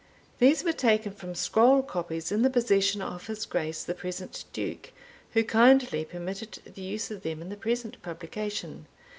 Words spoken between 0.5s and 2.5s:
were taken from scroll copies in the